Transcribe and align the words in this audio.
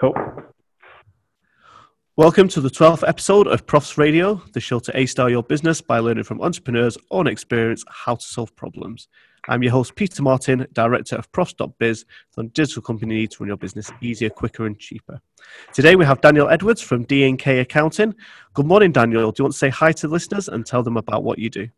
Cool. 0.00 0.14
Welcome 2.16 2.48
to 2.48 2.62
the 2.62 2.70
12th 2.70 3.06
episode 3.06 3.46
of 3.46 3.66
Profs 3.66 3.98
Radio, 3.98 4.40
the 4.54 4.60
show 4.60 4.78
to 4.78 4.98
A-star 4.98 5.28
your 5.28 5.42
business 5.42 5.82
by 5.82 5.98
learning 5.98 6.24
from 6.24 6.40
entrepreneurs 6.40 6.96
on 7.10 7.26
experience 7.26 7.84
how 7.86 8.14
to 8.14 8.24
solve 8.24 8.56
problems. 8.56 9.08
I'm 9.46 9.62
your 9.62 9.72
host, 9.72 9.94
Peter 9.96 10.22
Martin, 10.22 10.66
Director 10.72 11.16
of 11.16 11.30
Profs.biz, 11.32 12.06
the 12.34 12.44
digital 12.44 12.80
company 12.80 13.16
needs 13.16 13.36
to 13.36 13.42
run 13.44 13.48
your 13.48 13.58
business 13.58 13.92
easier, 14.00 14.30
quicker 14.30 14.64
and 14.64 14.78
cheaper. 14.78 15.20
Today 15.74 15.96
we 15.96 16.06
have 16.06 16.22
Daniel 16.22 16.48
Edwards 16.48 16.80
from 16.80 17.04
D&K 17.04 17.58
Accounting. 17.58 18.14
Good 18.54 18.66
morning, 18.66 18.92
Daniel. 18.92 19.30
Do 19.32 19.42
you 19.42 19.44
want 19.44 19.52
to 19.52 19.58
say 19.58 19.68
hi 19.68 19.92
to 19.92 20.08
the 20.08 20.12
listeners 20.14 20.48
and 20.48 20.64
tell 20.64 20.82
them 20.82 20.96
about 20.96 21.24
what 21.24 21.38
you 21.38 21.50
do? 21.50 21.68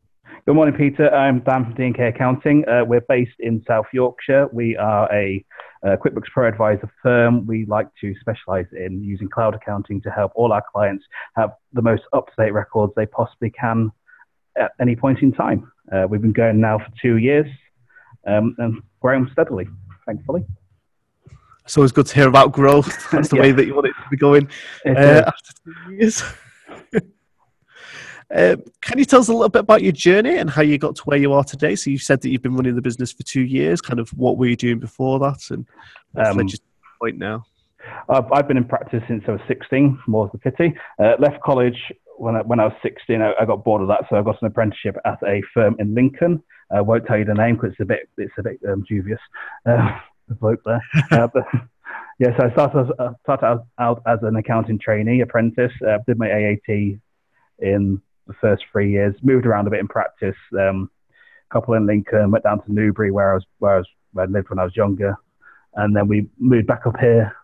Good 0.47 0.55
morning, 0.55 0.77
Peter. 0.77 1.13
I'm 1.13 1.41
Dan 1.41 1.65
from 1.65 1.75
D&K 1.75 2.07
Accounting. 2.07 2.69
Uh, 2.69 2.85
we're 2.85 3.01
based 3.09 3.41
in 3.41 3.65
South 3.67 3.87
Yorkshire. 3.93 4.49
We 4.53 4.77
are 4.77 5.13
a 5.13 5.45
uh, 5.85 5.97
QuickBooks 5.97 6.31
Pro 6.33 6.49
Advisor 6.49 6.91
firm. 7.03 7.47
We 7.47 7.65
like 7.67 7.89
to 8.01 8.15
specialize 8.21 8.67
in 8.73 9.03
using 9.03 9.29
cloud 9.29 9.55
accounting 9.55 10.01
to 10.03 10.11
help 10.11 10.33
all 10.35 10.53
our 10.53 10.63
clients 10.73 11.05
have 11.37 11.53
the 11.73 11.83
most 11.83 12.03
up 12.13 12.27
to 12.27 12.33
date 12.39 12.53
records 12.53 12.93
they 12.95 13.07
possibly 13.07 13.51
can 13.51 13.91
at 14.57 14.73
any 14.81 14.97
point 14.97 15.21
in 15.21 15.33
time. 15.33 15.71
Uh, 15.91 16.07
we've 16.09 16.23
been 16.23 16.33
going 16.33 16.61
now 16.61 16.79
for 16.79 16.89
two 17.01 17.17
years 17.17 17.47
um, 18.27 18.55
and 18.59 18.83
growing 19.01 19.29
steadily, 19.33 19.69
thankfully. 20.07 20.45
It's 21.65 21.77
always 21.77 21.93
good 21.93 22.07
to 22.07 22.15
hear 22.15 22.29
about 22.29 22.53
growth. 22.53 23.11
That's 23.13 23.29
the 23.29 23.37
yeah. 23.37 23.43
way 23.43 23.53
that 23.53 23.67
you 23.67 23.75
want 23.75 23.87
it 23.87 23.95
to 24.03 24.09
be 24.11 24.17
going 24.17 24.49
uh, 24.87 25.23
after 25.27 25.53
two 25.65 25.93
years. 25.95 26.23
Um, 28.35 28.63
can 28.81 28.99
you 28.99 29.05
tell 29.05 29.21
us 29.21 29.29
a 29.29 29.33
little 29.33 29.51
bit 29.51 29.61
about 29.61 29.83
your 29.83 29.93
journey 29.93 30.39
and 30.39 30.49
how 30.49 30.63
you 30.63 30.79
got 30.79 30.97
to 30.97 31.03
where 31.03 31.19
you 31.19 31.33
are 31.33 31.45
today? 31.45 31.77
So 31.77 31.91
you 31.91 31.99
said 31.99 32.23
that 32.23 32.31
you've 32.31 32.43
been 32.43 32.57
running 32.57 32.75
the 32.75 32.83
business 32.83 33.13
for 33.13 33.23
two 33.25 33.43
years. 33.43 33.81
Kind 33.81 34.01
of 34.01 34.09
what 34.11 34.39
were 34.39 34.47
you 34.47 34.57
doing 34.57 34.79
before 34.79 35.19
that, 35.19 35.51
and 35.51 35.67
um, 36.17 36.39
led 36.39 36.51
you 36.51 36.57
to 36.57 36.63
point 37.01 37.19
now? 37.19 37.45
I've, 38.09 38.31
I've, 38.33 38.49
been 38.49 38.57
in 38.57 38.65
practice 38.65 39.03
since 39.09 39.25
I 39.29 39.33
was 39.33 39.41
16. 39.49 39.99
More 40.07 40.31
the 40.33 40.39
pity. 40.39 40.75
Uh, 40.99 41.15
left 41.19 41.43
college 41.43 41.77
when 42.17 42.37
I, 42.37 42.43
when 42.43 42.61
I 42.61 42.67
was 42.67 42.75
16. 42.83 43.21
I, 43.21 43.33
I, 43.41 43.45
got 43.45 43.65
bored 43.65 43.83
of 43.83 43.89
that, 43.89 44.05
so 44.09 44.17
I 44.17 44.23
got 44.23 44.41
an 44.41 44.47
apprenticeship 44.47 44.97
at 45.05 45.19
a 45.27 45.43
firm 45.53 45.77
in 45.79 45.95
Lincoln. 45.95 46.43
I 46.71 46.81
won't 46.81 47.07
tell 47.07 47.19
you 47.19 47.25
the 47.25 47.35
name 47.35 47.57
because 47.57 47.73
it's 47.73 47.81
a 47.81 47.85
bit 47.85 48.09
it's 48.17 48.33
a 48.39 48.43
bit 48.43 48.61
um, 48.69 48.85
dubious. 48.89 49.21
Uh, 49.67 49.99
the 50.29 50.35
bloke 50.35 50.63
there. 50.65 50.83
Uh, 51.11 51.29
but, 51.33 51.45
yeah, 52.19 52.37
so 52.39 52.47
I 52.47 52.53
started, 52.53 52.93
uh, 52.99 53.13
started 53.23 53.47
out, 53.47 53.67
out, 53.79 54.03
as 54.07 54.21
an 54.23 54.37
accounting 54.37 54.79
trainee 54.79 55.21
apprentice. 55.21 55.73
Uh, 55.87 55.99
did 56.07 56.19
my 56.19 56.31
AAT 56.31 57.01
in 57.59 58.01
the 58.33 58.49
first 58.49 58.65
three 58.71 58.91
years. 58.91 59.15
Moved 59.23 59.47
around 59.47 59.67
a 59.67 59.71
bit 59.71 59.81
in 59.81 59.89
practice. 59.89 60.37
Um, 60.59 60.91
a 61.51 61.55
couple 61.55 61.75
in 61.75 61.87
Lincoln, 61.87 62.31
went 62.31 62.45
down 62.45 62.63
to 62.65 62.73
Newbury 62.73 63.11
where 63.11 63.33
I 63.33 63.35
was 63.35 63.45
where 63.59 63.75
I, 63.75 63.79
was, 63.79 63.87
where 64.13 64.27
I 64.27 64.29
lived 64.29 64.51
when 64.51 64.59
I 64.59 64.65
was 64.65 64.77
younger, 64.77 65.17
and 65.75 65.95
then 65.95 66.09
we 66.09 66.29
moved 66.39 66.67
back 66.67 66.87
up 66.87 66.99
here. 66.99 67.37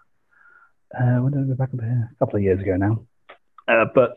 Uh, 0.94 1.20
when 1.20 1.32
did 1.32 1.48
we 1.48 1.54
back 1.54 1.70
up 1.74 1.80
here? 1.80 2.10
A 2.10 2.18
couple 2.18 2.36
of 2.36 2.42
years 2.42 2.60
ago 2.60 2.76
now. 2.76 3.02
Uh, 3.68 3.84
but 3.94 4.16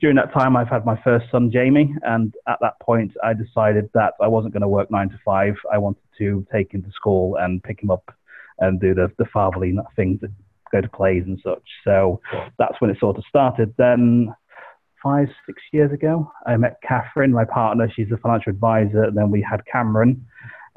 during 0.00 0.16
that 0.16 0.32
time, 0.32 0.56
I've 0.56 0.68
had 0.68 0.86
my 0.86 1.00
first 1.02 1.26
son, 1.30 1.50
Jamie, 1.52 1.94
and 2.02 2.34
at 2.46 2.58
that 2.62 2.80
point, 2.80 3.12
I 3.22 3.34
decided 3.34 3.90
that 3.94 4.14
I 4.20 4.28
wasn't 4.28 4.54
going 4.54 4.62
to 4.62 4.68
work 4.68 4.90
nine 4.90 5.10
to 5.10 5.18
five. 5.24 5.54
I 5.70 5.78
wanted 5.78 6.02
to 6.18 6.46
take 6.52 6.72
him 6.72 6.82
to 6.82 6.90
school 6.92 7.36
and 7.36 7.62
pick 7.62 7.82
him 7.82 7.90
up 7.90 8.14
and 8.60 8.80
do 8.80 8.94
the 8.94 9.12
the 9.18 9.26
fatherly 9.26 9.76
things 9.96 10.20
that 10.20 10.30
go 10.72 10.80
to 10.80 10.88
plays 10.88 11.24
and 11.26 11.40
such. 11.42 11.62
So 11.84 12.20
that's 12.58 12.80
when 12.80 12.90
it 12.90 12.98
sort 12.98 13.18
of 13.18 13.24
started. 13.28 13.74
Then 13.76 14.34
five, 15.02 15.28
six 15.46 15.62
years 15.72 15.92
ago. 15.92 16.30
I 16.46 16.56
met 16.56 16.78
Catherine, 16.86 17.32
my 17.32 17.44
partner. 17.44 17.90
She's 17.94 18.10
a 18.12 18.16
financial 18.16 18.50
advisor. 18.50 19.04
And 19.04 19.16
then 19.16 19.30
we 19.30 19.42
had 19.48 19.64
Cameron. 19.70 20.26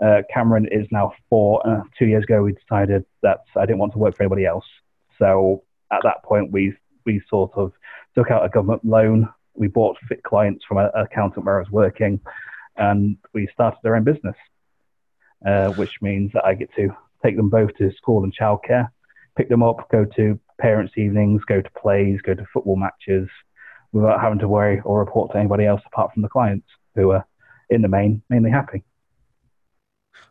Uh, 0.04 0.22
Cameron 0.34 0.68
is 0.72 0.88
now 0.92 1.14
four. 1.30 1.66
Uh, 1.68 1.82
two 1.98 2.06
years 2.06 2.24
ago, 2.24 2.42
we 2.44 2.54
decided 2.54 3.06
that 3.22 3.40
I 3.56 3.66
didn't 3.66 3.80
want 3.80 3.94
to 3.94 4.00
work 4.00 4.18
for 4.18 4.24
anybody 4.24 4.46
else. 4.46 4.66
So 5.20 5.64
at 5.92 6.00
that 6.04 6.24
point, 6.24 6.52
we 6.52 6.74
we 7.06 7.22
sort 7.30 7.52
of 7.56 7.72
took 8.16 8.32
out 8.32 8.46
a 8.46 8.50
government 8.50 8.84
loan. 8.84 9.30
We 9.54 9.68
bought 9.68 9.98
fit 10.08 10.24
clients 10.24 10.66
from 10.68 10.78
an 10.78 10.90
accountant 10.96 11.46
where 11.46 11.58
I 11.58 11.60
was 11.60 11.72
working, 11.72 12.20
and 12.78 13.18
we 13.34 13.48
started 13.54 13.80
our 13.86 13.96
own 13.96 14.04
business, 14.04 14.36
uh, 15.46 15.70
which 15.74 15.94
means 16.02 16.32
that 16.34 16.46
I 16.46 16.56
get 16.56 16.74
to 16.76 16.96
take 17.24 17.36
them 17.36 17.50
both 17.50 17.72
to 17.78 17.92
school 17.94 18.24
and 18.24 18.34
childcare, 18.36 18.90
pick 19.38 19.50
them 19.50 19.62
up, 19.62 19.90
go 19.92 20.06
to 20.16 20.40
parents' 20.60 20.94
evenings, 20.98 21.42
go 21.46 21.62
to 21.62 21.70
plays, 21.78 22.20
go 22.22 22.34
to 22.34 22.46
football 22.54 22.76
matches, 22.76 23.30
without 23.92 24.22
having 24.22 24.40
to 24.40 24.48
worry 24.48 24.82
or 24.82 25.00
report 25.00 25.32
to 25.32 25.38
anybody 25.38 25.66
else 25.66 25.82
apart 25.86 26.14
from 26.14 26.22
the 26.22 26.30
clients 26.30 26.68
who 26.96 27.12
are 27.12 27.26
in 27.70 27.82
the 27.82 27.88
main 27.88 28.22
mainly 28.30 28.52
happy. 28.52 28.84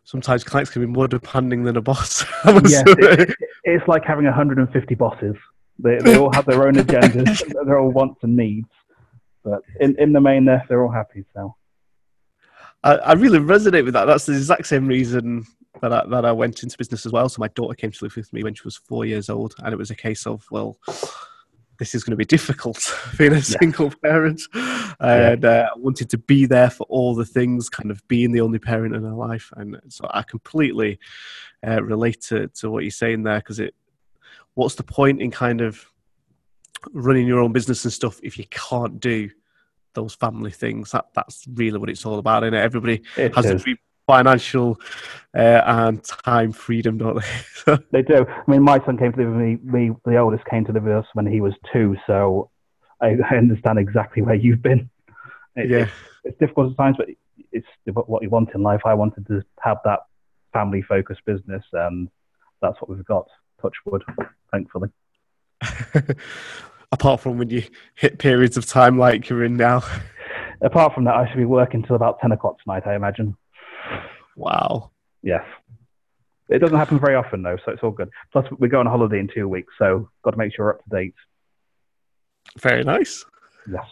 Sometimes 0.03 0.43
clients 0.43 0.71
can 0.71 0.81
be 0.81 0.87
more 0.87 1.07
demanding 1.07 1.63
than 1.63 1.77
a 1.77 1.81
boss. 1.81 2.25
yes, 2.45 2.83
it, 2.87 3.35
it's 3.63 3.87
like 3.87 4.03
having 4.03 4.25
150 4.25 4.95
bosses. 4.95 5.35
They, 5.79 5.97
they 5.99 6.17
all 6.17 6.33
have 6.33 6.45
their 6.45 6.67
own 6.67 6.75
agendas, 6.75 7.41
their 7.65 7.77
own 7.77 7.93
wants 7.93 8.19
and 8.23 8.35
needs. 8.35 8.67
But 9.43 9.61
in, 9.79 9.95
in 9.99 10.13
the 10.13 10.21
main, 10.21 10.45
they're, 10.45 10.63
they're 10.69 10.83
all 10.83 10.91
happy. 10.91 11.25
So 11.33 11.55
I, 12.83 12.95
I 12.95 13.13
really 13.13 13.39
resonate 13.39 13.85
with 13.85 13.93
that. 13.93 14.05
That's 14.05 14.25
the 14.25 14.33
exact 14.33 14.67
same 14.67 14.87
reason 14.87 15.45
that 15.81 15.93
I, 15.93 16.05
that 16.09 16.25
I 16.25 16.31
went 16.31 16.63
into 16.63 16.77
business 16.77 17.05
as 17.05 17.11
well. 17.11 17.29
So 17.29 17.39
my 17.39 17.47
daughter 17.49 17.75
came 17.75 17.91
to 17.91 18.05
live 18.05 18.15
with 18.15 18.31
me 18.33 18.43
when 18.43 18.53
she 18.53 18.63
was 18.63 18.77
four 18.77 19.05
years 19.05 19.29
old, 19.29 19.55
and 19.59 19.73
it 19.73 19.77
was 19.77 19.91
a 19.91 19.95
case 19.95 20.27
of 20.27 20.45
well, 20.51 20.77
this 21.81 21.95
is 21.95 22.03
going 22.03 22.11
to 22.11 22.15
be 22.15 22.25
difficult 22.25 22.95
being 23.17 23.31
a 23.31 23.37
yeah. 23.37 23.41
single 23.41 23.91
parent. 24.03 24.39
And 24.99 25.43
uh, 25.43 25.67
I 25.75 25.79
wanted 25.79 26.11
to 26.11 26.19
be 26.19 26.45
there 26.45 26.69
for 26.69 26.83
all 26.89 27.15
the 27.15 27.25
things 27.25 27.69
kind 27.69 27.89
of 27.89 28.07
being 28.07 28.31
the 28.31 28.41
only 28.41 28.59
parent 28.59 28.93
in 28.93 29.03
her 29.03 29.13
life. 29.13 29.51
And 29.57 29.81
so 29.87 30.07
I 30.13 30.21
completely 30.21 30.99
uh, 31.67 31.81
relate 31.81 32.21
to, 32.27 32.49
to 32.49 32.69
what 32.69 32.83
you're 32.83 32.91
saying 32.91 33.23
there 33.23 33.39
because 33.39 33.59
it 33.59 33.73
what's 34.53 34.75
the 34.75 34.83
point 34.83 35.23
in 35.23 35.31
kind 35.31 35.59
of 35.59 35.83
running 36.93 37.25
your 37.25 37.39
own 37.39 37.51
business 37.51 37.83
and 37.83 37.91
stuff 37.91 38.19
if 38.21 38.37
you 38.37 38.45
can't 38.51 38.99
do 38.99 39.31
those 39.95 40.13
family 40.13 40.51
things? 40.51 40.91
That 40.91 41.05
that's 41.15 41.47
really 41.51 41.79
what 41.79 41.89
it's 41.89 42.05
all 42.05 42.19
about 42.19 42.43
and 42.43 42.55
everybody 42.55 43.01
it 43.17 43.33
has 43.33 43.45
is. 43.47 43.65
a 43.65 43.75
financial 44.05 44.79
uh, 45.35 45.61
and 45.65 46.03
time 46.03 46.51
freedom, 46.51 46.97
don't 46.97 47.21
they? 47.65 47.77
they 47.91 48.01
do. 48.01 48.25
I 48.27 48.51
mean, 48.51 48.63
my 48.63 48.83
son 48.85 48.97
came 48.97 49.11
to 49.13 49.17
live 49.17 49.29
with 49.29 49.37
me, 49.37 49.57
me, 49.63 49.91
the 50.05 50.17
oldest 50.17 50.45
came 50.45 50.65
to 50.65 50.71
live 50.71 50.83
with 50.83 50.93
us 50.93 51.05
when 51.13 51.25
he 51.25 51.41
was 51.41 51.53
two, 51.71 51.95
so 52.05 52.49
I, 53.01 53.15
I 53.31 53.35
understand 53.35 53.79
exactly 53.79 54.21
where 54.21 54.35
you've 54.35 54.61
been. 54.61 54.89
It, 55.55 55.69
yeah. 55.69 55.77
It's, 55.79 55.91
it's, 56.23 56.39
difficult 56.39 56.71
at 56.71 56.77
times, 56.77 56.97
but 56.97 57.07
it's 57.51 57.67
what 57.85 58.21
you 58.23 58.29
want 58.29 58.49
in 58.53 58.63
life. 58.63 58.81
I 58.85 58.93
wanted 58.93 59.27
to 59.27 59.41
have 59.61 59.77
that 59.85 59.99
family 60.53 60.81
focused 60.81 61.21
business, 61.25 61.63
and 61.73 62.09
that's 62.61 62.79
what 62.81 62.89
we've 62.89 63.05
got. 63.05 63.27
Touch 63.61 63.75
wood, 63.85 64.03
thankfully. 64.51 64.89
Apart 66.91 67.21
from 67.21 67.37
when 67.37 67.49
you 67.49 67.63
hit 67.95 68.19
periods 68.19 68.57
of 68.57 68.65
time 68.65 68.97
like 68.97 69.29
you're 69.29 69.45
in 69.45 69.55
now. 69.55 69.81
Apart 70.61 70.93
from 70.93 71.05
that, 71.05 71.15
I 71.15 71.27
should 71.27 71.37
be 71.37 71.45
working 71.45 71.83
till 71.83 71.95
about 71.95 72.19
10 72.19 72.33
o'clock 72.33 72.61
tonight, 72.61 72.83
I 72.85 72.95
imagine. 72.95 73.37
Wow. 74.35 74.91
Yes. 75.23 75.43
It 76.49 76.59
doesn't 76.59 76.77
happen 76.77 76.99
very 76.99 77.15
often 77.15 77.43
though, 77.43 77.57
so 77.65 77.71
it's 77.71 77.81
all 77.83 77.91
good. 77.91 78.09
Plus, 78.31 78.45
we 78.59 78.67
go 78.67 78.79
on 78.79 78.85
holiday 78.85 79.19
in 79.19 79.29
two 79.33 79.47
weeks, 79.47 79.73
so 79.79 80.09
got 80.23 80.31
to 80.31 80.37
make 80.37 80.53
sure 80.53 80.65
we're 80.65 80.71
up 80.73 80.83
to 80.83 80.89
date. 80.89 81.13
Very 82.59 82.83
nice. 82.83 83.25
Yes. 83.71 83.85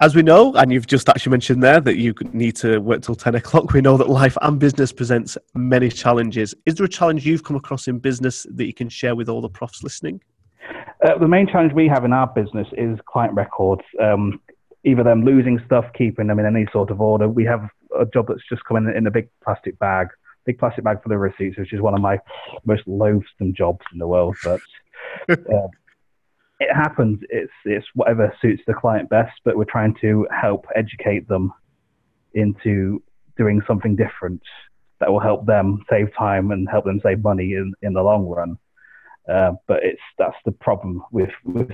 As 0.00 0.14
we 0.14 0.22
know, 0.22 0.52
and 0.54 0.72
you've 0.72 0.86
just 0.86 1.08
actually 1.08 1.30
mentioned 1.30 1.62
there 1.62 1.80
that 1.80 1.96
you 1.96 2.14
need 2.32 2.56
to 2.56 2.78
work 2.78 3.02
till 3.02 3.14
10 3.14 3.34
o'clock, 3.34 3.72
we 3.72 3.80
know 3.80 3.96
that 3.96 4.08
life 4.08 4.36
and 4.42 4.58
business 4.58 4.92
presents 4.92 5.38
many 5.54 5.90
challenges. 5.90 6.54
Is 6.66 6.74
there 6.74 6.86
a 6.86 6.88
challenge 6.88 7.26
you've 7.26 7.44
come 7.44 7.56
across 7.56 7.88
in 7.88 7.98
business 7.98 8.46
that 8.50 8.66
you 8.66 8.74
can 8.74 8.88
share 8.88 9.14
with 9.14 9.28
all 9.28 9.40
the 9.40 9.50
profs 9.50 9.82
listening? 9.82 10.20
Uh, 11.04 11.18
the 11.18 11.28
main 11.28 11.46
challenge 11.46 11.72
we 11.72 11.88
have 11.88 12.04
in 12.04 12.12
our 12.12 12.26
business 12.26 12.66
is 12.76 12.98
client 13.06 13.34
records. 13.34 13.82
Um, 14.00 14.40
either 14.84 15.04
them 15.04 15.24
losing 15.24 15.60
stuff, 15.66 15.84
keeping 15.96 16.26
them 16.26 16.38
in 16.38 16.46
any 16.46 16.66
sort 16.72 16.90
of 16.90 17.00
order. 17.00 17.28
We 17.28 17.44
have 17.44 17.68
a 17.98 18.04
job 18.06 18.26
that's 18.28 18.46
just 18.48 18.64
come 18.64 18.76
in 18.76 18.88
in 18.96 19.06
a 19.06 19.10
big 19.10 19.28
plastic 19.44 19.78
bag, 19.78 20.08
big 20.44 20.58
plastic 20.58 20.84
bag 20.84 21.02
for 21.02 21.08
the 21.08 21.18
receipts, 21.18 21.58
which 21.58 21.72
is 21.72 21.80
one 21.80 21.94
of 21.94 22.00
my 22.00 22.18
most 22.64 22.82
loathsome 22.86 23.54
jobs 23.54 23.84
in 23.92 23.98
the 23.98 24.06
world. 24.06 24.36
But 24.42 24.60
uh, 25.28 25.68
it 26.60 26.74
happens. 26.74 27.20
It's 27.30 27.52
it's 27.64 27.86
whatever 27.94 28.34
suits 28.40 28.62
the 28.66 28.74
client 28.74 29.08
best. 29.08 29.32
But 29.44 29.56
we're 29.56 29.64
trying 29.64 29.94
to 30.00 30.26
help 30.30 30.66
educate 30.74 31.28
them 31.28 31.52
into 32.34 33.02
doing 33.36 33.62
something 33.66 33.96
different 33.96 34.42
that 35.00 35.10
will 35.10 35.20
help 35.20 35.46
them 35.46 35.84
save 35.90 36.14
time 36.16 36.52
and 36.52 36.68
help 36.68 36.84
them 36.84 37.00
save 37.02 37.22
money 37.24 37.54
in, 37.54 37.72
in 37.82 37.92
the 37.92 38.02
long 38.02 38.24
run. 38.24 38.56
Uh, 39.28 39.52
but 39.66 39.80
it's 39.82 40.00
that's 40.18 40.36
the 40.44 40.52
problem 40.52 41.02
with 41.10 41.30
with 41.44 41.70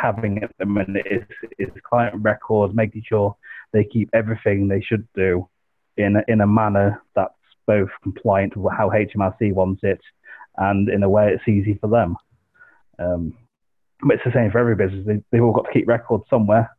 having 0.00 0.42
at 0.42 0.50
the 0.58 0.66
minute 0.66 1.06
is, 1.10 1.22
is 1.58 1.68
client 1.88 2.16
records, 2.22 2.74
making 2.74 3.02
sure 3.06 3.36
they 3.72 3.84
keep 3.84 4.10
everything 4.12 4.68
they 4.68 4.80
should 4.80 5.06
do 5.14 5.48
in 5.96 6.16
a, 6.16 6.24
in 6.28 6.40
a 6.40 6.46
manner 6.46 7.02
that's 7.14 7.34
both 7.66 7.90
compliant 8.02 8.56
with 8.56 8.72
how 8.76 8.90
HMRC 8.90 9.52
wants 9.52 9.80
it 9.84 10.00
and 10.56 10.88
in 10.88 11.02
a 11.02 11.08
way 11.08 11.32
it's 11.32 11.48
easy 11.48 11.74
for 11.74 11.88
them. 11.88 12.16
Um, 12.98 13.34
but 14.02 14.14
it's 14.14 14.24
the 14.24 14.32
same 14.32 14.50
for 14.50 14.58
every 14.58 14.76
business. 14.76 15.06
They, 15.06 15.22
they've 15.30 15.42
all 15.42 15.52
got 15.52 15.66
to 15.66 15.72
keep 15.72 15.88
records 15.88 16.24
somewhere, 16.30 16.70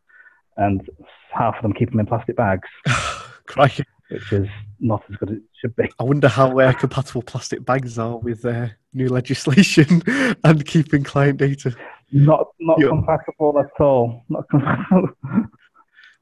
and 0.57 0.87
half 1.31 1.55
of 1.55 1.61
them 1.61 1.73
keep 1.73 1.91
them 1.91 1.99
in 1.99 2.05
plastic 2.05 2.35
bags. 2.35 2.67
Crikey. 3.45 3.83
which 4.09 4.31
is 4.31 4.47
not 4.79 5.03
as 5.09 5.15
good 5.17 5.31
as 5.31 5.37
it 5.37 5.43
should 5.59 5.75
be. 5.75 5.89
I 5.99 6.03
wonder 6.03 6.27
how 6.27 6.57
uh, 6.57 6.73
compatible 6.73 7.21
plastic 7.21 7.65
bags 7.65 7.99
are 7.99 8.17
with 8.17 8.45
uh, 8.45 8.67
new 8.93 9.09
legislation 9.09 10.01
and 10.43 10.65
keeping 10.65 11.03
client 11.03 11.37
data. 11.37 11.75
Not 12.11 12.47
not 12.59 12.79
yeah. 12.79 12.89
compatible 12.89 13.59
at 13.59 13.81
all. 13.81 14.23
Not 14.29 14.49
compatible. 14.49 15.09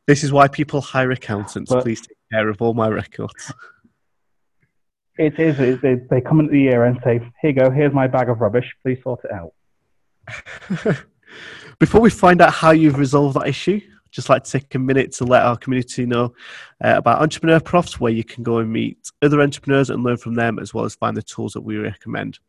This 0.09 0.23
is 0.23 0.31
why 0.31 0.47
people 0.47 0.81
hire 0.81 1.11
accountants. 1.11 1.71
But 1.71 1.83
Please 1.83 2.01
take 2.01 2.17
care 2.31 2.49
of 2.49 2.59
all 2.63 2.73
my 2.73 2.87
records. 2.87 3.53
It 5.19 5.39
is. 5.39 5.59
It, 5.59 5.83
they, 5.83 5.97
they 6.09 6.19
come 6.19 6.39
into 6.39 6.51
the 6.53 6.61
year 6.61 6.85
and 6.85 6.99
say, 7.03 7.19
"Here 7.41 7.51
you 7.51 7.53
go. 7.53 7.69
Here's 7.69 7.93
my 7.93 8.07
bag 8.07 8.27
of 8.27 8.41
rubbish. 8.41 8.65
Please 8.81 8.97
sort 9.03 9.19
it 9.23 9.31
out." 9.31 9.53
Before 11.79 12.01
we 12.01 12.09
find 12.09 12.41
out 12.41 12.53
how 12.53 12.71
you've 12.71 12.97
resolved 12.97 13.35
that 13.35 13.47
issue, 13.47 13.79
I'd 13.83 14.11
just 14.11 14.29
like 14.29 14.45
to 14.45 14.51
take 14.51 14.73
a 14.73 14.79
minute 14.79 15.11
to 15.17 15.25
let 15.25 15.43
our 15.43 15.55
community 15.55 16.07
know 16.07 16.33
uh, 16.83 16.95
about 16.97 17.21
Entrepreneur 17.21 17.59
Profs, 17.59 17.99
where 17.99 18.11
you 18.11 18.23
can 18.23 18.41
go 18.41 18.57
and 18.57 18.73
meet 18.73 18.97
other 19.21 19.41
entrepreneurs 19.41 19.91
and 19.91 20.03
learn 20.03 20.17
from 20.17 20.33
them, 20.33 20.57
as 20.57 20.73
well 20.73 20.85
as 20.85 20.95
find 20.95 21.15
the 21.15 21.21
tools 21.21 21.53
that 21.53 21.61
we 21.61 21.77
recommend. 21.77 22.39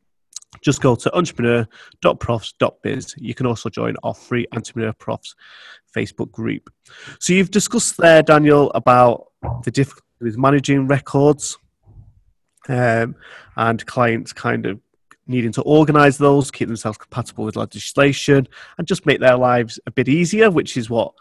Just 0.63 0.83
go 0.83 0.95
to 0.95 1.17
entrepreneur.profs.biz. 1.17 3.15
You 3.19 3.35
can 3.35 3.47
also 3.47 3.69
join 3.69 3.97
our 4.03 4.15
free 4.15 4.47
Entrepreneur 4.53 4.93
Profs 4.93 5.35
Facebook 5.95 6.31
group. 6.31 6.71
So 7.19 7.33
you've 7.33 7.51
discussed 7.51 7.97
there, 7.97 8.23
Daniel, 8.23 8.71
about 8.75 9.29
the 9.65 9.71
difficulty 9.71 10.07
with 10.21 10.37
managing 10.37 10.87
records 10.87 11.57
um, 12.69 13.17
and 13.57 13.85
clients 13.87 14.33
kind 14.33 14.67
of 14.67 14.81
needing 15.27 15.53
to 15.53 15.63
organize 15.63 16.19
those, 16.19 16.51
keep 16.51 16.69
themselves 16.69 16.99
compatible 16.99 17.45
with 17.45 17.57
legislation, 17.57 18.47
and 18.77 18.87
just 18.87 19.07
make 19.07 19.21
their 19.21 19.37
lives 19.37 19.79
a 19.87 19.91
bit 19.91 20.09
easier, 20.09 20.51
which 20.51 20.77
is 20.77 20.91
what 20.91 21.13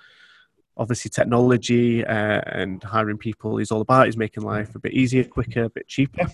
obviously 0.75 1.09
technology 1.09 2.03
uh, 2.05 2.41
and 2.47 2.81
hiring 2.83 3.17
people 3.17 3.59
is 3.59 3.71
all 3.71 3.81
about, 3.81 4.07
is 4.07 4.17
making 4.17 4.43
life 4.43 4.73
a 4.75 4.79
bit 4.79 4.93
easier, 4.93 5.23
quicker, 5.23 5.65
a 5.65 5.69
bit 5.69 5.87
cheaper. 5.87 6.27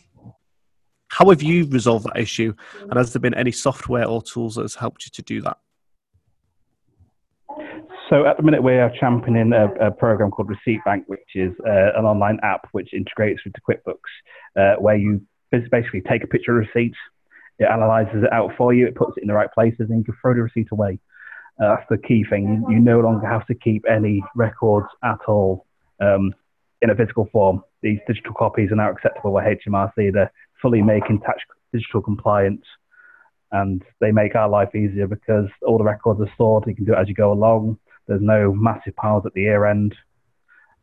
How 1.09 1.29
have 1.29 1.41
you 1.41 1.67
resolved 1.67 2.05
that 2.05 2.19
issue? 2.19 2.53
And 2.81 2.93
has 2.97 3.13
there 3.13 3.19
been 3.19 3.33
any 3.33 3.51
software 3.51 4.05
or 4.05 4.21
tools 4.21 4.55
that 4.55 4.63
has 4.63 4.75
helped 4.75 5.05
you 5.05 5.11
to 5.13 5.21
do 5.21 5.41
that? 5.41 5.57
So 8.09 8.25
at 8.27 8.37
the 8.37 8.43
minute, 8.43 8.61
we 8.61 8.73
are 8.73 8.91
championing 8.99 9.51
a, 9.53 9.87
a 9.87 9.91
program 9.91 10.29
called 10.29 10.49
Receipt 10.49 10.79
Bank, 10.85 11.05
which 11.07 11.27
is 11.33 11.53
uh, 11.65 11.97
an 11.97 12.05
online 12.05 12.39
app 12.43 12.67
which 12.71 12.93
integrates 12.93 13.41
with 13.43 13.53
the 13.53 13.61
QuickBooks, 13.61 14.75
uh, 14.75 14.79
where 14.79 14.95
you 14.95 15.21
basically 15.71 16.01
take 16.01 16.23
a 16.23 16.27
picture 16.27 16.59
of 16.59 16.67
receipts, 16.67 16.97
it 17.59 17.65
analyzes 17.65 18.23
it 18.23 18.33
out 18.33 18.51
for 18.57 18.73
you, 18.73 18.85
it 18.85 18.95
puts 18.95 19.13
it 19.17 19.21
in 19.21 19.27
the 19.27 19.33
right 19.33 19.51
places, 19.53 19.87
and 19.89 19.99
you 19.99 20.03
can 20.03 20.15
throw 20.21 20.33
the 20.33 20.41
receipt 20.41 20.67
away. 20.71 20.99
Uh, 21.61 21.75
that's 21.75 21.87
the 21.89 21.97
key 21.97 22.25
thing. 22.29 22.65
You, 22.67 22.75
you, 22.75 22.81
no 22.81 22.99
longer 22.99 23.25
have 23.25 23.47
to 23.47 23.55
keep 23.55 23.85
any 23.89 24.21
records 24.35 24.87
at 25.03 25.19
all 25.27 25.65
um, 26.01 26.33
in 26.81 26.89
a 26.89 26.95
physical 26.95 27.29
form. 27.31 27.63
These 27.81 27.99
digital 28.07 28.33
copies 28.33 28.71
are 28.71 28.75
now 28.75 28.91
acceptable 28.91 29.31
by 29.31 29.55
HMRC. 29.55 30.11
They're 30.13 30.31
fully 30.65 30.81
making 30.81 31.19
tax 31.19 31.43
digital 31.71 32.01
compliant 32.01 32.63
and 33.51 33.83
they 34.01 34.11
make 34.11 34.33
our 34.33 34.49
life 34.49 34.73
easier 34.73 35.05
because 35.05 35.47
all 35.61 35.77
the 35.77 35.83
records 35.83 36.19
are 36.19 36.31
stored. 36.33 36.63
You 36.65 36.73
can 36.73 36.85
do 36.85 36.93
it 36.93 36.97
as 36.97 37.07
you 37.07 37.13
go 37.13 37.31
along. 37.31 37.77
There's 38.07 38.21
no 38.21 38.51
massive 38.51 38.95
piles 38.95 39.27
at 39.27 39.33
the 39.35 39.41
year 39.41 39.65
end, 39.65 39.93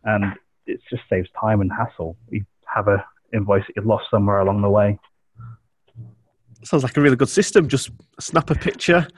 and 0.04 0.34
it 0.66 0.78
just 0.88 1.02
saves 1.10 1.28
time 1.38 1.60
and 1.60 1.72
hassle. 1.72 2.16
You 2.30 2.44
have 2.72 2.86
a 2.86 3.04
invoice 3.32 3.64
that 3.66 3.72
you've 3.74 3.86
lost 3.86 4.04
somewhere 4.08 4.38
along 4.38 4.62
the 4.62 4.70
way. 4.70 5.00
Sounds 6.62 6.84
like 6.84 6.96
a 6.96 7.00
really 7.00 7.16
good 7.16 7.28
system. 7.28 7.66
Just 7.66 7.90
snap 8.20 8.50
a 8.50 8.54
picture, 8.54 9.08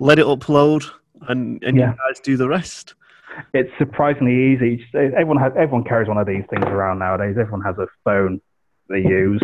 let 0.00 0.18
it 0.18 0.24
upload, 0.24 0.90
and, 1.28 1.62
and 1.62 1.76
yeah. 1.76 1.90
you 1.90 1.96
guys 2.08 2.20
do 2.20 2.38
the 2.38 2.48
rest. 2.48 2.94
It's 3.52 3.70
surprisingly 3.76 4.54
easy. 4.54 4.86
Everyone 4.94 5.36
has 5.36 5.52
everyone 5.54 5.84
carries 5.84 6.08
one 6.08 6.16
of 6.16 6.26
these 6.26 6.44
things 6.48 6.64
around 6.64 6.98
nowadays. 7.00 7.36
Everyone 7.38 7.60
has 7.62 7.76
a 7.76 7.88
phone 8.04 8.40
they 8.88 9.00
use. 9.00 9.42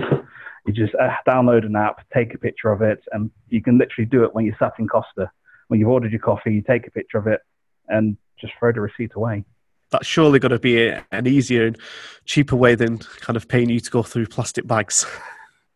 You 0.67 0.73
just 0.73 0.95
uh, 0.95 1.11
download 1.27 1.65
an 1.65 1.77
app, 1.77 2.07
take 2.15 2.35
a 2.35 2.39
picture 2.39 2.71
of 2.71 2.83
it, 2.83 3.01
and 3.13 3.31
you 3.49 3.63
can 3.63 3.79
literally 3.79 4.07
do 4.07 4.25
it 4.25 4.35
when 4.35 4.45
you're 4.45 4.57
sat 4.59 4.73
in 4.79 4.89
Costa. 4.89 5.31
When 5.69 5.81
you've 5.81 5.89
ordered 5.89 6.13
your 6.13 6.21
coffee, 6.21 6.53
you 6.53 6.63
take 6.63 6.87
a 6.87 6.91
picture 6.91 7.19
of 7.19 7.27
it, 7.27 7.41
and 7.89 8.17
just 8.41 8.53
throw 8.59 8.73
the 8.73 8.81
receipt 8.81 9.13
away. 9.15 9.45
That's 9.91 10.07
surely 10.07 10.39
going 10.39 10.53
to 10.53 10.59
be 10.59 10.87
a, 10.87 11.05
an 11.11 11.27
easier 11.27 11.67
and 11.67 11.79
cheaper 12.25 12.57
way 12.57 12.75
than 12.75 12.99
kind 12.99 13.37
of 13.37 13.49
paying 13.49 13.71
you 13.71 13.81
to 13.81 13.91
go 13.91 14.03
through 14.03 14.27
plastic 14.27 14.67
bags. 14.67 15.07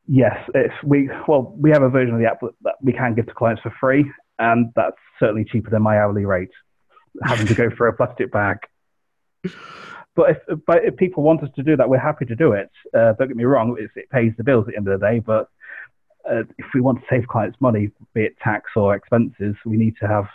Yes, 0.06 0.36
it's 0.54 0.74
we 0.82 1.08
well 1.26 1.54
we 1.56 1.70
have 1.70 1.80
a 1.80 1.88
version 1.88 2.14
of 2.14 2.20
the 2.20 2.26
app 2.26 2.38
that 2.62 2.74
we 2.82 2.92
can 2.92 3.14
give 3.14 3.26
to 3.26 3.32
clients 3.32 3.62
for 3.62 3.72
free, 3.80 4.04
and 4.38 4.70
that's 4.76 4.98
certainly 5.18 5.46
cheaper 5.46 5.70
than 5.70 5.80
my 5.80 5.98
hourly 5.98 6.26
rate, 6.26 6.50
having 7.22 7.46
to 7.46 7.54
go 7.54 7.70
for 7.70 7.88
a 7.88 7.96
plastic 7.96 8.30
bag. 8.30 8.58
But 10.16 10.30
if 10.30 10.64
but 10.66 10.84
if 10.84 10.96
people 10.96 11.22
want 11.22 11.42
us 11.42 11.50
to 11.56 11.62
do 11.62 11.76
that, 11.76 11.88
we're 11.88 11.98
happy 11.98 12.24
to 12.26 12.36
do 12.36 12.52
it. 12.52 12.70
Uh, 12.92 13.12
don't 13.14 13.28
get 13.28 13.36
me 13.36 13.44
wrong; 13.44 13.76
it 13.78 14.10
pays 14.10 14.32
the 14.36 14.44
bills 14.44 14.66
at 14.66 14.72
the 14.72 14.76
end 14.76 14.88
of 14.88 15.00
the 15.00 15.06
day. 15.06 15.18
But 15.18 15.48
uh, 16.30 16.44
if 16.58 16.66
we 16.74 16.80
want 16.80 17.00
to 17.00 17.06
save 17.10 17.26
clients 17.26 17.60
money, 17.60 17.90
be 18.14 18.22
it 18.22 18.38
tax 18.38 18.70
or 18.76 18.94
expenses, 18.94 19.56
we 19.64 19.76
need 19.76 19.96
to 20.00 20.06
have 20.06 20.26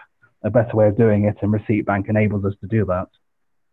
a 0.44 0.50
better 0.50 0.76
way 0.76 0.88
of 0.88 0.98
doing 0.98 1.26
it, 1.26 1.38
and 1.42 1.52
Receipt 1.52 1.86
Bank 1.86 2.08
enables 2.10 2.46
us 2.46 2.54
to 2.62 2.68
do 2.68 2.86
that. 2.86 3.08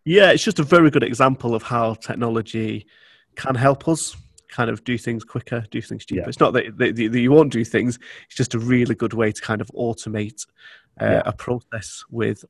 Yeah, 0.05 0.31
it's 0.31 0.45
just 0.45 0.61
a 0.61 0.65
very 0.65 0.91
good 0.91 1.03
example 1.03 1.55
of 1.55 1.65
how 1.65 1.95
technology 1.95 2.87
can 3.35 3.57
help 3.57 3.89
us 3.89 4.17
kind 4.49 4.71
of 4.71 4.85
do 4.85 4.97
things 4.97 5.25
quicker, 5.25 5.65
do 5.71 5.83
things 5.83 6.05
cheaper. 6.05 6.23
Yeah. 6.23 6.29
It's 6.29 6.41
not 6.41 6.53
that, 6.53 6.79
that, 6.79 6.97
that, 6.97 7.19
you 7.19 7.33
won't 7.33 7.53
do 7.53 7.65
things; 7.65 7.99
it's 8.27 8.37
just 8.37 8.55
a 8.55 8.59
really 8.59 8.95
good 8.95 9.13
way 9.13 9.33
to 9.33 9.43
kind 9.43 9.61
of 9.61 9.69
automate 9.77 10.47
uh, 11.01 11.07
yeah. 11.07 11.23
a 11.27 11.33
process 11.33 12.05
with 12.11 12.45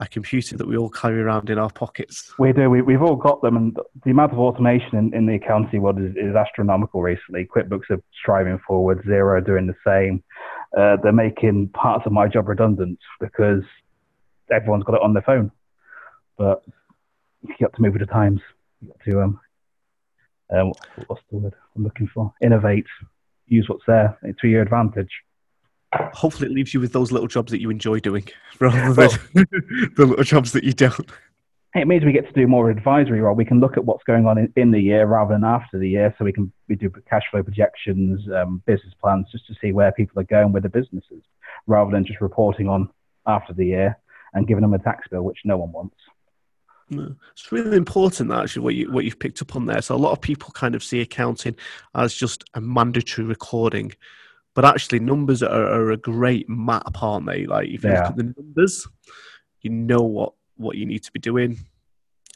a 0.00 0.08
computer 0.08 0.56
that 0.56 0.66
we 0.66 0.76
all 0.76 0.88
carry 0.88 1.20
around 1.20 1.50
in 1.50 1.58
our 1.58 1.70
pockets. 1.70 2.32
We 2.38 2.52
do. 2.52 2.68
We, 2.70 2.92
have 2.94 3.02
all 3.02 3.16
got 3.16 3.42
them, 3.42 3.56
and 3.56 3.76
the 4.04 4.10
amount 4.10 4.32
of 4.32 4.38
automation 4.38 4.96
in, 4.96 5.14
in 5.14 5.26
the 5.26 5.34
accounting 5.34 5.82
world 5.82 6.00
is, 6.00 6.16
is, 6.16 6.34
astronomical 6.34 7.02
recently. 7.02 7.46
QuickBooks 7.46 7.90
are 7.90 8.02
striving 8.18 8.58
forward, 8.66 9.04
Xero 9.04 9.44
doing 9.44 9.66
the 9.66 9.76
same 9.86 10.22
uh, 10.76 10.96
they're 11.02 11.12
making 11.12 11.68
parts 11.68 12.06
of 12.06 12.12
my 12.12 12.28
job 12.28 12.48
redundant 12.48 12.98
because 13.18 13.62
everyone's 14.52 14.84
got 14.84 14.94
it 14.94 15.02
on 15.02 15.12
their 15.12 15.22
phone. 15.22 15.50
But 16.38 16.62
you 17.42 17.54
got 17.60 17.74
to 17.74 17.82
move 17.82 17.94
with 17.94 18.06
the 18.06 18.12
times. 18.12 18.40
You 18.80 18.88
got 18.88 19.00
to 19.04 19.22
um, 19.22 19.40
um, 20.52 20.72
what's 21.06 21.22
the 21.30 21.38
word 21.38 21.54
I'm 21.76 21.84
looking 21.84 22.08
for? 22.12 22.32
Innovate. 22.40 22.86
Use 23.46 23.68
what's 23.68 23.84
there 23.86 24.18
to 24.40 24.48
your 24.48 24.62
advantage. 24.62 25.10
Hopefully, 25.92 26.50
it 26.50 26.54
leaves 26.54 26.72
you 26.72 26.80
with 26.80 26.92
those 26.92 27.10
little 27.10 27.28
jobs 27.28 27.50
that 27.50 27.60
you 27.60 27.70
enjoy 27.70 28.00
doing, 28.00 28.28
rather 28.60 28.94
than 28.94 29.10
the 29.96 30.06
little 30.06 30.24
jobs 30.24 30.52
that 30.52 30.64
you 30.64 30.72
don't 30.72 31.10
it 31.74 31.86
means 31.86 32.04
we 32.04 32.12
get 32.12 32.26
to 32.26 32.32
do 32.32 32.48
more 32.48 32.68
advisory 32.68 33.20
role. 33.20 33.36
We 33.36 33.44
can 33.44 33.60
look 33.60 33.76
at 33.76 33.84
what's 33.84 34.02
going 34.02 34.26
on 34.26 34.38
in, 34.38 34.52
in 34.56 34.70
the 34.72 34.80
year 34.80 35.06
rather 35.06 35.34
than 35.34 35.44
after 35.44 35.78
the 35.78 35.88
year. 35.88 36.14
So 36.18 36.24
we 36.24 36.32
can 36.32 36.52
we 36.68 36.74
do 36.74 36.90
cash 37.08 37.22
flow 37.30 37.42
projections, 37.42 38.28
um, 38.32 38.62
business 38.66 38.92
plans, 39.00 39.26
just 39.30 39.46
to 39.46 39.54
see 39.60 39.72
where 39.72 39.92
people 39.92 40.20
are 40.20 40.24
going 40.24 40.52
with 40.52 40.64
the 40.64 40.68
businesses, 40.68 41.22
rather 41.66 41.92
than 41.92 42.04
just 42.04 42.20
reporting 42.20 42.68
on 42.68 42.90
after 43.26 43.52
the 43.52 43.66
year 43.66 43.98
and 44.34 44.48
giving 44.48 44.62
them 44.62 44.74
a 44.74 44.78
tax 44.78 45.06
bill, 45.08 45.22
which 45.22 45.38
no 45.44 45.58
one 45.58 45.70
wants. 45.70 45.96
No. 46.88 47.14
It's 47.32 47.52
really 47.52 47.76
important 47.76 48.32
actually 48.32 48.62
what 48.62 48.74
you 48.74 48.90
what 48.90 49.04
you've 49.04 49.20
picked 49.20 49.40
up 49.40 49.54
on 49.54 49.66
there. 49.66 49.80
So 49.80 49.94
a 49.94 49.96
lot 49.96 50.10
of 50.10 50.20
people 50.20 50.50
kind 50.50 50.74
of 50.74 50.82
see 50.82 51.00
accounting 51.00 51.54
as 51.94 52.14
just 52.14 52.42
a 52.54 52.60
mandatory 52.60 53.28
recording, 53.28 53.92
but 54.60 54.74
actually 54.74 55.00
numbers 55.00 55.42
are, 55.42 55.72
are 55.72 55.90
a 55.92 55.96
great 55.96 56.46
map, 56.46 57.02
aren't 57.02 57.24
they? 57.24 57.46
Like 57.46 57.68
if 57.68 57.82
you 57.82 57.88
yeah. 57.88 58.00
look 58.00 58.10
at 58.10 58.16
the 58.16 58.34
numbers, 58.36 58.86
you 59.62 59.70
know 59.70 60.02
what 60.02 60.34
what 60.58 60.76
you 60.76 60.84
need 60.84 61.02
to 61.04 61.12
be 61.12 61.18
doing, 61.18 61.58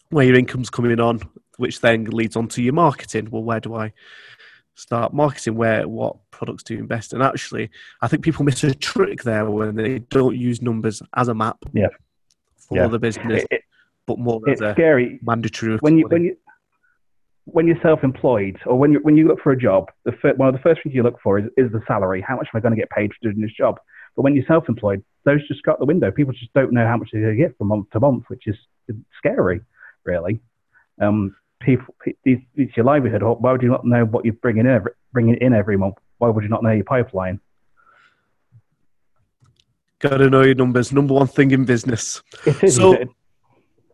where 0.08 0.24
your 0.24 0.38
income's 0.38 0.70
coming 0.70 0.98
on, 1.00 1.20
which 1.58 1.82
then 1.82 2.06
leads 2.06 2.34
on 2.34 2.48
to 2.48 2.62
your 2.62 2.72
marketing. 2.72 3.28
Well, 3.30 3.42
where 3.42 3.60
do 3.60 3.74
I 3.74 3.92
start 4.74 5.12
marketing? 5.12 5.56
Where 5.56 5.86
what 5.86 6.16
products 6.30 6.62
do 6.62 6.72
you 6.72 6.80
invest? 6.80 7.12
And 7.12 7.22
actually, 7.22 7.68
I 8.00 8.08
think 8.08 8.24
people 8.24 8.46
miss 8.46 8.64
a 8.64 8.74
trick 8.74 9.22
there 9.22 9.44
when 9.50 9.76
they 9.76 9.98
don't 9.98 10.34
use 10.34 10.62
numbers 10.62 11.02
as 11.14 11.28
a 11.28 11.34
map 11.34 11.58
yeah. 11.74 11.88
for 12.56 12.78
yeah. 12.78 12.86
the 12.86 12.98
business, 12.98 13.44
it, 13.50 13.64
but 14.06 14.18
more 14.18 14.40
it's 14.46 14.62
as 14.62 14.70
a 14.70 14.72
scary. 14.72 15.20
mandatory. 15.22 15.76
When 15.76 15.98
you 15.98 16.08
when 16.08 16.24
you 16.24 16.38
when 17.44 17.66
you're 17.66 17.80
self-employed 17.82 18.58
or 18.66 18.78
when 18.78 18.92
you 18.92 19.00
when 19.00 19.16
you 19.16 19.28
look 19.28 19.40
for 19.42 19.52
a 19.52 19.58
job, 19.58 19.90
the 20.04 20.12
fir- 20.12 20.34
one 20.34 20.48
of 20.48 20.54
the 20.54 20.60
first 20.60 20.82
things 20.82 20.94
you 20.94 21.02
look 21.02 21.20
for 21.22 21.38
is, 21.38 21.46
is 21.56 21.70
the 21.72 21.80
salary. 21.86 22.24
How 22.26 22.36
much 22.36 22.48
am 22.52 22.58
I 22.58 22.60
going 22.60 22.74
to 22.74 22.80
get 22.80 22.90
paid 22.90 23.10
for 23.12 23.30
doing 23.30 23.40
this 23.40 23.52
job? 23.52 23.78
But 24.16 24.22
when 24.22 24.34
you're 24.34 24.46
self-employed, 24.46 25.04
those 25.24 25.46
just 25.48 25.62
go 25.62 25.72
out 25.72 25.78
the 25.78 25.84
window. 25.84 26.10
People 26.10 26.32
just 26.32 26.52
don't 26.54 26.72
know 26.72 26.86
how 26.86 26.96
much 26.96 27.08
they're 27.12 27.22
going 27.22 27.36
to 27.36 27.42
get 27.42 27.56
from 27.58 27.68
month 27.68 27.90
to 27.90 28.00
month, 28.00 28.24
which 28.28 28.46
is 28.46 28.56
scary, 29.18 29.60
really. 30.04 30.40
Um, 31.00 31.34
people, 31.60 31.94
it's, 32.24 32.42
it's 32.54 32.76
your 32.76 32.86
livelihood. 32.86 33.22
Why 33.22 33.52
would 33.52 33.62
you 33.62 33.70
not 33.70 33.84
know 33.84 34.04
what 34.04 34.24
you're 34.24 34.34
bringing 34.34 34.66
in 34.66 34.72
every, 34.72 34.92
bringing 35.12 35.36
in 35.40 35.52
every 35.52 35.76
month? 35.76 35.96
Why 36.18 36.28
would 36.28 36.44
you 36.44 36.50
not 36.50 36.62
know 36.62 36.70
your 36.70 36.84
pipeline? 36.84 37.40
Got 39.98 40.18
to 40.18 40.30
know 40.30 40.42
your 40.42 40.54
numbers. 40.54 40.92
Number 40.92 41.14
one 41.14 41.26
thing 41.26 41.50
in 41.50 41.64
business. 41.64 42.22
so, 42.68 42.96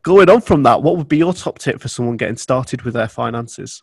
going 0.02 0.30
on 0.30 0.40
from 0.40 0.62
that, 0.64 0.82
what 0.82 0.96
would 0.96 1.08
be 1.08 1.18
your 1.18 1.32
top 1.32 1.58
tip 1.58 1.80
for 1.80 1.88
someone 1.88 2.16
getting 2.16 2.36
started 2.36 2.82
with 2.82 2.94
their 2.94 3.08
finances? 3.08 3.82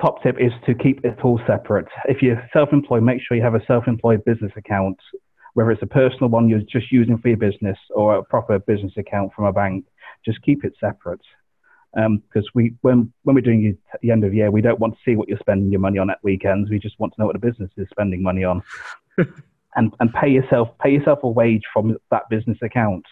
Top 0.00 0.22
tip 0.22 0.36
is 0.38 0.52
to 0.66 0.74
keep 0.74 1.04
it 1.04 1.18
all 1.24 1.40
separate. 1.46 1.86
If 2.06 2.22
you're 2.22 2.42
self-employed, 2.52 3.02
make 3.02 3.20
sure 3.22 3.36
you 3.36 3.42
have 3.42 3.54
a 3.54 3.64
self-employed 3.66 4.24
business 4.24 4.52
account 4.56 4.98
whether 5.56 5.70
it's 5.70 5.82
a 5.82 5.86
personal 5.86 6.28
one 6.28 6.50
you're 6.50 6.60
just 6.70 6.92
using 6.92 7.16
for 7.16 7.28
your 7.28 7.38
business 7.38 7.78
or 7.94 8.16
a 8.16 8.22
proper 8.22 8.58
business 8.58 8.92
account 8.98 9.32
from 9.32 9.46
a 9.46 9.52
bank, 9.54 9.86
just 10.22 10.40
keep 10.42 10.66
it 10.66 10.74
separate. 10.78 11.22
because 11.94 12.44
um, 12.44 12.52
we 12.54 12.74
when 12.82 13.10
when 13.22 13.34
we're 13.34 13.40
doing 13.40 13.74
at 13.94 14.00
the 14.02 14.10
end 14.10 14.22
of 14.22 14.32
the 14.32 14.36
year, 14.36 14.50
we 14.50 14.60
don't 14.60 14.78
want 14.78 14.92
to 14.92 14.98
see 15.02 15.16
what 15.16 15.30
you're 15.30 15.38
spending 15.38 15.72
your 15.72 15.80
money 15.80 15.96
on 15.96 16.10
at 16.10 16.22
weekends. 16.22 16.68
We 16.68 16.78
just 16.78 17.00
want 17.00 17.14
to 17.14 17.20
know 17.22 17.26
what 17.26 17.40
the 17.40 17.46
business 17.46 17.70
is 17.78 17.88
spending 17.90 18.22
money 18.22 18.44
on, 18.44 18.62
and 19.76 19.94
and 19.98 20.12
pay 20.12 20.28
yourself 20.28 20.68
pay 20.78 20.90
yourself 20.90 21.20
a 21.22 21.28
wage 21.28 21.62
from 21.72 21.96
that 22.10 22.28
business 22.28 22.58
account. 22.60 23.06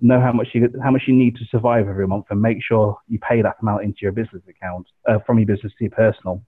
Know 0.00 0.20
how 0.20 0.32
much 0.32 0.48
you 0.52 0.68
how 0.82 0.90
much 0.90 1.02
you 1.06 1.14
need 1.14 1.36
to 1.36 1.44
survive 1.50 1.88
every 1.88 2.06
month, 2.06 2.26
and 2.30 2.40
make 2.40 2.58
sure 2.62 2.98
you 3.08 3.18
pay 3.20 3.42
that 3.42 3.56
amount 3.62 3.84
into 3.84 3.98
your 4.02 4.12
business 4.12 4.42
account 4.48 4.86
uh, 5.08 5.18
from 5.24 5.38
your 5.38 5.46
business 5.46 5.72
to 5.78 5.84
your 5.84 5.92
personal, 5.92 6.42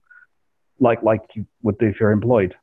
like 0.79 1.01
like 1.01 1.21
you 1.33 1.45
would 1.63 1.77
do 1.77 1.87
if 1.87 1.99
you're 1.99 2.11
employed. 2.11 2.55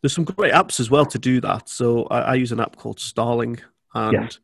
There's 0.00 0.14
some 0.14 0.24
great 0.24 0.54
apps 0.54 0.80
as 0.80 0.90
well 0.90 1.04
to 1.04 1.18
do 1.18 1.40
that. 1.42 1.68
So 1.68 2.04
I, 2.04 2.20
I 2.20 2.34
use 2.34 2.50
an 2.50 2.60
app 2.60 2.76
called 2.76 2.98
Starling, 2.98 3.60
and 3.94 4.12
yes 4.14 4.38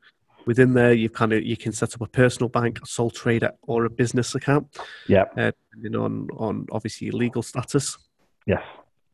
within 0.46 0.74
there 0.74 0.92
you 0.92 1.08
kind 1.08 1.32
of 1.32 1.42
you 1.44 1.56
can 1.56 1.72
set 1.72 1.94
up 1.94 2.00
a 2.00 2.06
personal 2.06 2.48
bank 2.48 2.80
a 2.82 2.86
sole 2.86 3.10
trader 3.10 3.52
or 3.62 3.84
a 3.84 3.90
business 3.90 4.34
account 4.34 4.66
yeah 5.08 5.24
uh, 5.36 5.52
depending 5.70 6.00
on 6.00 6.28
on 6.36 6.66
obviously 6.72 7.06
your 7.06 7.16
legal 7.16 7.42
status 7.42 7.96
yes 8.46 8.62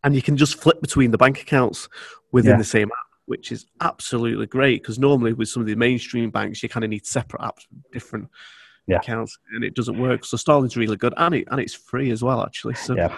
and 0.05 0.15
you 0.15 0.23
can 0.23 0.37
just 0.37 0.61
flip 0.61 0.81
between 0.81 1.11
the 1.11 1.19
bank 1.19 1.41
accounts 1.41 1.89
within 2.33 2.53
yeah. 2.53 2.59
the 2.59 2.65
same 2.65 2.89
app 2.89 3.06
which 3.27 3.53
is 3.53 3.67
absolutely 3.81 4.47
great 4.47 4.83
because 4.83 4.99
normally 4.99 5.33
with 5.33 5.49
some 5.49 5.61
of 5.61 5.67
the 5.67 5.75
mainstream 5.75 6.31
banks 6.31 6.63
you 6.63 6.69
kind 6.69 6.85
of 6.85 6.91
need 6.91 7.07
separate 7.07 7.43
apps 7.43 7.67
different 7.93 8.29
yeah. 8.87 8.97
accounts 8.97 9.37
and 9.53 9.65
it 9.65 9.75
doesn't 9.75 10.01
work 10.01 10.25
so 10.25 10.37
starling's 10.37 10.77
really 10.77 10.97
good 10.97 11.13
and 11.17 11.35
it 11.35 11.47
and 11.51 11.61
it's 11.61 11.75
free 11.75 12.11
as 12.11 12.23
well 12.23 12.43
actually 12.43 12.75
so 12.75 12.97
yeah 12.97 13.17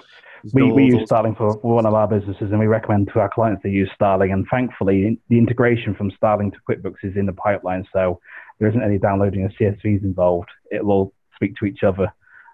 we, 0.53 0.73
we 0.73 0.85
use 0.85 1.07
Starling 1.07 1.35
for 1.35 1.55
one 1.59 1.87
of 1.87 1.95
our 1.95 2.07
businesses 2.07 2.51
and 2.51 2.59
we 2.59 2.67
recommend 2.67 3.11
to 3.13 3.21
our 3.21 3.29
clients 3.29 3.63
to 3.63 3.69
use 3.69 3.91
Starling. 3.95 4.33
And 4.33 4.47
thankfully, 4.51 5.19
the 5.29 5.39
integration 5.39 5.95
from 5.95 6.11
Starling 6.13 6.53
to 6.53 6.59
QuickBooks 6.69 7.03
is 7.03 7.17
in 7.17 7.27
the 7.27 7.33
pipeline. 7.33 7.85
So 7.93 8.21
there 8.59 8.69
isn't 8.69 8.83
any 8.83 8.99
downloading 8.99 9.45
of 9.45 9.53
CSVs 9.61 10.05
involved. 10.05 10.49
It'll 10.71 10.91
all 10.91 11.13
speak 11.35 11.57
to 11.57 11.67
each 11.67 11.83
other. 11.83 12.13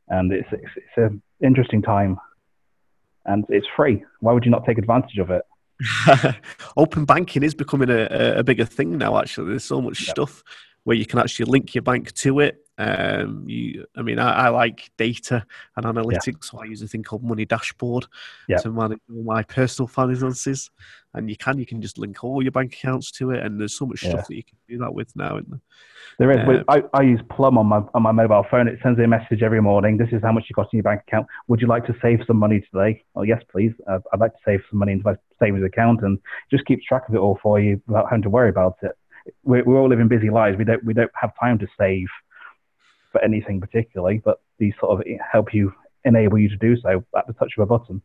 And 0.08 0.32
it's, 0.32 0.48
it's, 0.52 0.72
it's 0.76 0.96
an 0.96 1.22
interesting 1.42 1.82
time. 1.82 2.18
And 3.26 3.44
it's 3.48 3.66
free. 3.76 4.04
Why 4.20 4.32
would 4.32 4.44
you 4.44 4.50
not 4.50 4.64
take 4.66 4.78
advantage 4.78 5.18
of 5.18 5.30
it? 5.30 5.42
Open 6.76 7.04
banking 7.04 7.42
is 7.42 7.54
becoming 7.54 7.90
a, 7.90 8.36
a 8.38 8.44
bigger 8.44 8.64
thing 8.64 8.98
now, 8.98 9.18
actually. 9.18 9.50
There's 9.50 9.64
so 9.64 9.80
much 9.80 10.00
yep. 10.00 10.10
stuff 10.10 10.42
where 10.84 10.96
you 10.96 11.06
can 11.06 11.18
actually 11.18 11.46
link 11.46 11.74
your 11.74 11.82
bank 11.82 12.12
to 12.12 12.40
it 12.40 12.64
um, 12.76 13.44
you, 13.46 13.86
I 13.96 14.02
mean, 14.02 14.18
I, 14.18 14.46
I, 14.46 14.48
like 14.48 14.90
data 14.96 15.46
and 15.76 15.86
analytics, 15.86 16.26
yeah. 16.26 16.32
so 16.40 16.60
I 16.60 16.64
use 16.64 16.82
a 16.82 16.88
thing 16.88 17.04
called 17.04 17.22
Money 17.22 17.44
Dashboard 17.44 18.06
yeah. 18.48 18.56
to 18.58 18.70
manage 18.70 18.98
all 19.08 19.22
my 19.22 19.44
personal 19.44 19.86
finances. 19.86 20.70
And 21.16 21.30
you 21.30 21.36
can, 21.36 21.58
you 21.58 21.66
can 21.66 21.80
just 21.80 21.98
link 21.98 22.24
all 22.24 22.42
your 22.42 22.50
bank 22.50 22.74
accounts 22.74 23.12
to 23.12 23.30
it, 23.30 23.44
and 23.44 23.60
there's 23.60 23.76
so 23.76 23.86
much 23.86 24.02
yeah. 24.02 24.10
stuff 24.10 24.26
that 24.26 24.34
you 24.34 24.42
can 24.42 24.58
do 24.68 24.78
that 24.78 24.92
with 24.92 25.14
now. 25.14 25.38
There? 25.46 25.60
there 26.18 26.30
is. 26.32 26.58
Um, 26.58 26.64
I, 26.68 26.82
I 26.92 27.02
use 27.02 27.20
Plum 27.30 27.56
on 27.56 27.66
my 27.66 27.82
on 27.94 28.02
my 28.02 28.10
mobile 28.10 28.44
phone. 28.50 28.66
It 28.66 28.80
sends 28.82 28.98
me 28.98 29.04
a 29.04 29.08
message 29.08 29.40
every 29.40 29.62
morning. 29.62 29.96
This 29.96 30.08
is 30.10 30.22
how 30.22 30.32
much 30.32 30.46
you 30.50 30.54
got 30.54 30.72
in 30.72 30.78
your 30.78 30.82
bank 30.82 31.02
account. 31.06 31.28
Would 31.46 31.60
you 31.60 31.68
like 31.68 31.86
to 31.86 31.94
save 32.02 32.22
some 32.26 32.36
money 32.36 32.66
today? 32.72 33.04
Oh 33.14 33.22
yes, 33.22 33.40
please. 33.48 33.72
I'd, 33.88 34.00
I'd 34.12 34.18
like 34.18 34.32
to 34.32 34.40
save 34.44 34.62
some 34.68 34.80
money 34.80 34.90
into 34.90 35.04
my 35.04 35.14
savings 35.40 35.64
account, 35.64 36.02
and 36.02 36.18
just 36.50 36.64
keeps 36.64 36.84
track 36.84 37.08
of 37.08 37.14
it 37.14 37.18
all 37.18 37.38
for 37.40 37.60
you 37.60 37.80
without 37.86 38.06
having 38.10 38.22
to 38.22 38.30
worry 38.30 38.48
about 38.48 38.78
it. 38.82 38.98
We're, 39.42 39.64
we're 39.64 39.78
all 39.78 39.88
living 39.88 40.08
busy 40.08 40.30
lives. 40.30 40.56
We 40.58 40.64
don't 40.64 40.84
we 40.84 40.94
don't 40.94 41.10
have 41.20 41.32
time 41.38 41.58
to 41.58 41.66
save 41.78 42.08
for 43.12 43.22
anything 43.22 43.60
particularly, 43.60 44.20
but 44.24 44.40
these 44.58 44.74
sort 44.80 45.00
of 45.00 45.06
help 45.32 45.54
you 45.54 45.72
enable 46.04 46.38
you 46.38 46.48
to 46.48 46.56
do 46.56 46.76
so 46.80 47.04
at 47.16 47.26
the 47.26 47.32
touch 47.34 47.52
of 47.56 47.62
a 47.62 47.66
button. 47.66 48.02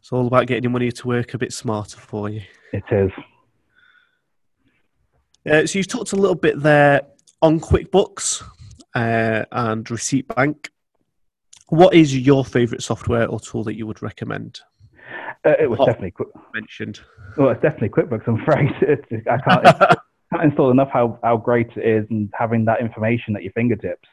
It's 0.00 0.12
all 0.12 0.26
about 0.26 0.46
getting 0.46 0.62
your 0.62 0.70
money 0.70 0.92
to 0.92 1.08
work 1.08 1.34
a 1.34 1.38
bit 1.38 1.52
smarter 1.52 1.98
for 1.98 2.28
you. 2.28 2.42
It 2.72 2.84
is. 2.90 3.10
Uh, 5.50 5.66
so 5.66 5.78
you've 5.78 5.88
talked 5.88 6.12
a 6.12 6.16
little 6.16 6.36
bit 6.36 6.60
there 6.60 7.02
on 7.42 7.60
QuickBooks 7.60 8.42
uh, 8.94 9.44
and 9.52 9.90
Receipt 9.90 10.26
Bank. 10.34 10.70
What 11.68 11.94
is 11.94 12.16
your 12.16 12.44
favourite 12.44 12.82
software 12.82 13.26
or 13.26 13.40
tool 13.40 13.64
that 13.64 13.74
you 13.74 13.86
would 13.86 14.02
recommend? 14.02 14.60
Uh, 15.46 15.54
it 15.60 15.70
was 15.70 15.78
definitely 15.78 16.10
quick. 16.10 16.28
mentioned. 16.52 17.00
Well, 17.36 17.50
it's 17.50 17.62
definitely 17.62 17.90
QuickBooks. 17.90 18.26
I'm 18.26 18.40
afraid 18.42 18.70
it's, 18.82 19.26
I 19.28 19.38
can't. 19.38 19.98
can't 20.32 20.42
install 20.42 20.70
enough 20.70 20.88
how, 20.92 21.18
how 21.22 21.36
great 21.36 21.68
it 21.76 21.86
is 21.86 22.06
and 22.10 22.28
having 22.34 22.64
that 22.64 22.80
information 22.80 23.36
at 23.36 23.42
your 23.42 23.52
fingertips. 23.52 24.08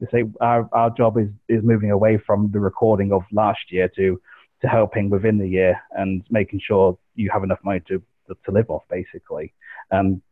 They 0.00 0.06
say 0.10 0.24
our, 0.40 0.68
our 0.72 0.90
job 0.90 1.18
is, 1.18 1.28
is 1.48 1.62
moving 1.62 1.90
away 1.90 2.18
from 2.18 2.50
the 2.52 2.60
recording 2.60 3.12
of 3.12 3.22
last 3.32 3.60
year 3.70 3.88
to, 3.96 4.20
to 4.62 4.68
helping 4.68 5.10
within 5.10 5.38
the 5.38 5.48
year 5.48 5.80
and 5.92 6.24
making 6.30 6.60
sure 6.64 6.98
you 7.14 7.30
have 7.32 7.42
enough 7.42 7.58
money 7.64 7.80
to, 7.88 8.02
to, 8.28 8.50
live 8.50 8.70
off, 8.70 8.84
basically. 8.88 9.52
And 9.90 10.22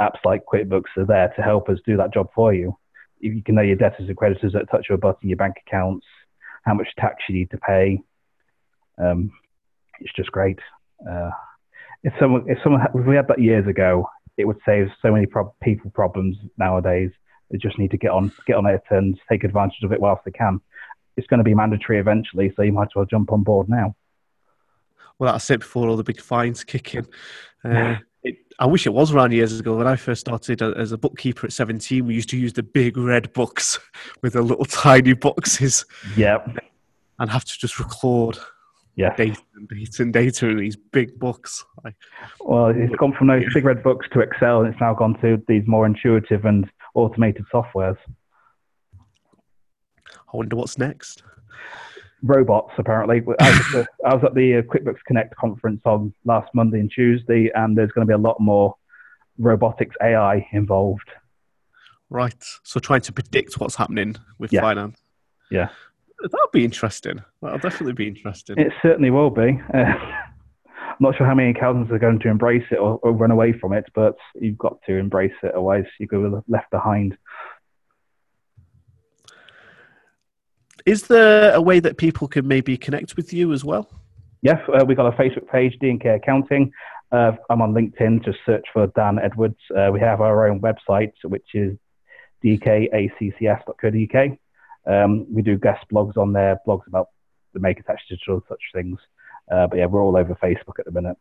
apps 0.00 0.24
like 0.24 0.42
QuickBooks 0.52 0.96
are 0.96 1.06
there 1.06 1.32
to 1.36 1.42
help 1.42 1.68
us 1.68 1.78
do 1.86 1.96
that 1.98 2.14
job 2.14 2.28
for 2.34 2.54
you. 2.54 2.76
You 3.20 3.42
can 3.42 3.54
know 3.54 3.62
your 3.62 3.76
debtors 3.76 4.08
and 4.08 4.16
creditors 4.16 4.54
at 4.54 4.70
touch 4.70 4.86
of 4.88 4.94
a 4.94 4.98
button, 4.98 5.28
your 5.28 5.36
bank 5.36 5.56
accounts, 5.66 6.06
how 6.64 6.74
much 6.74 6.88
tax 6.98 7.16
you 7.28 7.34
need 7.34 7.50
to 7.50 7.58
pay. 7.58 8.02
Um, 8.98 9.30
it's 10.00 10.12
just 10.14 10.32
great. 10.32 10.58
Uh, 11.08 11.30
if 12.02 12.12
someone, 12.18 12.44
if 12.48 12.58
someone, 12.62 12.82
if 12.94 13.06
we 13.06 13.16
had 13.16 13.28
that 13.28 13.40
years 13.40 13.66
ago, 13.66 14.08
it 14.36 14.46
would 14.46 14.58
save 14.64 14.88
so 15.02 15.12
many 15.12 15.26
pro- 15.26 15.54
people 15.62 15.90
problems 15.90 16.36
nowadays. 16.58 17.10
They 17.50 17.58
just 17.58 17.78
need 17.78 17.90
to 17.90 17.98
get 17.98 18.10
on 18.10 18.32
get 18.46 18.56
on 18.56 18.66
it 18.66 18.82
and 18.90 19.18
take 19.28 19.44
advantage 19.44 19.82
of 19.82 19.92
it 19.92 20.00
whilst 20.00 20.24
they 20.24 20.30
can. 20.30 20.60
It's 21.16 21.26
going 21.26 21.38
to 21.38 21.44
be 21.44 21.54
mandatory 21.54 21.98
eventually, 21.98 22.52
so 22.56 22.62
you 22.62 22.72
might 22.72 22.84
as 22.84 22.94
well 22.94 23.04
jump 23.04 23.32
on 23.32 23.42
board 23.42 23.68
now. 23.68 23.94
Well, 25.18 25.32
that's 25.32 25.50
it 25.50 25.60
before 25.60 25.88
all 25.88 25.96
the 25.96 26.04
big 26.04 26.20
fines 26.20 26.64
kick 26.64 26.94
in. 26.94 27.06
Uh, 27.62 27.96
it, 28.22 28.38
I 28.58 28.66
wish 28.66 28.86
it 28.86 28.94
was 28.94 29.12
around 29.12 29.32
years 29.32 29.58
ago 29.58 29.76
when 29.76 29.86
I 29.86 29.96
first 29.96 30.22
started 30.22 30.62
as 30.62 30.92
a 30.92 30.98
bookkeeper 30.98 31.46
at 31.46 31.52
17. 31.52 32.06
We 32.06 32.14
used 32.14 32.30
to 32.30 32.38
use 32.38 32.54
the 32.54 32.62
big 32.62 32.96
red 32.96 33.32
books 33.34 33.78
with 34.22 34.32
the 34.32 34.42
little 34.42 34.64
tiny 34.64 35.12
boxes. 35.12 35.84
Yep. 36.16 36.58
And 37.18 37.30
have 37.30 37.44
to 37.44 37.58
just 37.58 37.78
record 37.78 38.38
yeah. 38.96 39.14
data 39.16 39.40
and 39.54 39.68
data 39.68 40.02
and 40.02 40.12
data 40.12 40.48
in 40.48 40.56
these 40.58 40.76
big 40.76 41.18
books. 41.18 41.64
well, 42.40 42.66
it's 42.68 42.94
gone 42.96 43.12
from 43.12 43.28
those 43.28 43.44
big 43.54 43.64
red 43.64 43.82
books 43.82 44.06
to 44.12 44.20
Excel, 44.20 44.60
and 44.60 44.72
it's 44.72 44.80
now 44.80 44.94
gone 44.94 45.18
to 45.20 45.42
these 45.48 45.62
more 45.66 45.86
intuitive 45.86 46.44
and 46.44 46.70
automated 46.94 47.44
softwares. 47.52 47.96
I 50.32 50.36
wonder 50.36 50.56
what's 50.56 50.78
next. 50.78 51.22
Robots, 52.22 52.72
apparently. 52.78 53.22
I 53.40 53.50
was, 53.50 53.86
I 54.06 54.14
was 54.14 54.24
at 54.24 54.34
the 54.34 54.56
uh, 54.56 54.62
QuickBooks 54.62 55.02
Connect 55.06 55.34
conference 55.36 55.80
on 55.84 56.12
last 56.24 56.50
Monday 56.54 56.80
and 56.80 56.90
Tuesday, 56.90 57.50
and 57.54 57.76
there's 57.76 57.90
going 57.92 58.06
to 58.06 58.10
be 58.10 58.14
a 58.14 58.18
lot 58.18 58.40
more 58.40 58.74
robotics 59.38 59.96
AI 60.02 60.46
involved. 60.52 61.08
Right. 62.10 62.44
So 62.64 62.80
trying 62.80 63.00
to 63.02 63.12
predict 63.12 63.58
what's 63.58 63.76
happening 63.76 64.16
with 64.38 64.52
yeah. 64.52 64.60
finance. 64.60 65.00
Yeah. 65.50 65.68
That'll 66.22 66.50
be 66.52 66.64
interesting. 66.64 67.22
That'll 67.42 67.58
definitely 67.58 67.94
be 67.94 68.08
interesting. 68.08 68.58
It 68.58 68.72
certainly 68.82 69.10
will 69.10 69.30
be. 69.30 69.60
Uh, 69.72 69.94
I'm 71.00 71.06
not 71.06 71.16
sure 71.16 71.26
how 71.26 71.34
many 71.34 71.50
accountants 71.50 71.90
are 71.92 71.98
going 71.98 72.18
to 72.20 72.28
embrace 72.28 72.64
it 72.70 72.76
or, 72.76 72.98
or, 73.02 73.12
run 73.12 73.30
away 73.30 73.54
from 73.54 73.72
it, 73.72 73.86
but 73.94 74.16
you've 74.34 74.58
got 74.58 74.82
to 74.86 74.96
embrace 74.96 75.32
it, 75.42 75.52
otherwise 75.52 75.86
you 75.98 76.06
go 76.06 76.44
left 76.46 76.70
behind. 76.70 77.16
Is 80.84 81.06
there 81.06 81.54
a 81.54 81.60
way 81.60 81.80
that 81.80 81.96
people 81.96 82.28
can 82.28 82.46
maybe 82.46 82.76
connect 82.76 83.16
with 83.16 83.32
you 83.32 83.52
as 83.52 83.64
well? 83.64 83.88
Yes, 84.42 84.58
uh, 84.68 84.84
we've 84.84 84.96
got 84.96 85.06
a 85.06 85.16
Facebook 85.16 85.48
page, 85.48 85.78
D&K 85.80 86.06
Accounting. 86.08 86.70
Uh, 87.12 87.32
I'm 87.48 87.62
on 87.62 87.72
LinkedIn. 87.72 88.24
Just 88.24 88.38
search 88.44 88.64
for 88.72 88.86
Dan 88.88 89.18
Edwards. 89.18 89.58
Uh, 89.74 89.90
we 89.92 90.00
have 90.00 90.20
our 90.20 90.48
own 90.48 90.60
website, 90.60 91.12
which 91.24 91.48
is 91.54 91.76
dkaccs.co.uk. 92.44 94.38
Um, 94.86 95.26
we 95.32 95.42
do 95.42 95.58
guest 95.58 95.84
blogs 95.92 96.16
on 96.16 96.32
there, 96.32 96.58
blogs 96.66 96.86
about 96.86 97.08
the 97.54 97.60
Make 97.60 97.84
Tax 97.84 98.02
Digital, 98.08 98.42
such 98.48 98.62
things. 98.74 98.98
Uh, 99.50 99.66
but 99.66 99.78
yeah, 99.78 99.86
we're 99.86 100.02
all 100.02 100.16
over 100.16 100.34
Facebook 100.42 100.78
at 100.78 100.84
the 100.84 100.92
minute. 100.92 101.16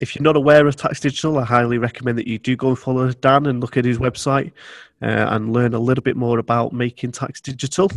If 0.00 0.14
you're 0.14 0.24
not 0.24 0.36
aware 0.36 0.66
of 0.66 0.76
Tax 0.76 1.00
Digital, 1.00 1.38
I 1.38 1.44
highly 1.44 1.78
recommend 1.78 2.18
that 2.18 2.26
you 2.26 2.38
do 2.38 2.56
go 2.56 2.68
and 2.68 2.78
follow 2.78 3.10
Dan 3.12 3.46
and 3.46 3.60
look 3.60 3.76
at 3.76 3.84
his 3.84 3.98
website 3.98 4.52
uh, 5.00 5.28
and 5.30 5.52
learn 5.52 5.72
a 5.74 5.78
little 5.78 6.02
bit 6.02 6.16
more 6.16 6.38
about 6.38 6.72
making 6.72 7.12
tax 7.12 7.40
digital. 7.40 7.90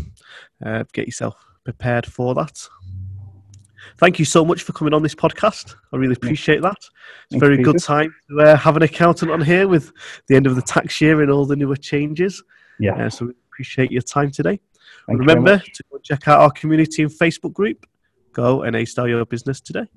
Uh, 0.63 0.83
get 0.93 1.07
yourself 1.07 1.35
prepared 1.63 2.05
for 2.05 2.35
that. 2.35 2.67
Thank 3.97 4.19
you 4.19 4.25
so 4.25 4.45
much 4.45 4.61
for 4.61 4.73
coming 4.73 4.93
on 4.93 5.01
this 5.01 5.15
podcast. 5.15 5.75
I 5.91 5.97
really 5.97 6.13
appreciate 6.13 6.61
that. 6.61 6.77
It's 7.25 7.35
a 7.35 7.39
very 7.39 7.57
good 7.63 7.79
time 7.79 8.13
to 8.29 8.41
uh, 8.41 8.55
have 8.55 8.77
an 8.77 8.83
accountant 8.83 9.31
on 9.31 9.41
here 9.41 9.67
with 9.67 9.91
the 10.27 10.35
end 10.35 10.45
of 10.45 10.55
the 10.55 10.61
tax 10.61 11.01
year 11.01 11.21
and 11.21 11.31
all 11.31 11.45
the 11.45 11.55
newer 11.55 11.75
changes. 11.75 12.43
Yeah. 12.79 13.05
Uh, 13.05 13.09
so 13.09 13.33
appreciate 13.57 13.91
your 13.91 14.03
time 14.03 14.29
today. 14.29 14.59
Thank 15.07 15.19
Remember 15.19 15.57
to 15.57 15.83
check 16.03 16.27
out 16.27 16.41
our 16.41 16.51
community 16.51 17.01
and 17.01 17.11
Facebook 17.11 17.53
group. 17.53 17.87
Go 18.31 18.61
and 18.61 18.75
A 18.75 18.85
Star 18.85 19.07
Your 19.07 19.25
Business 19.25 19.59
today. 19.59 19.87